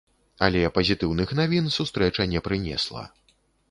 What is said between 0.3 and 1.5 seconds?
Але пазітыўных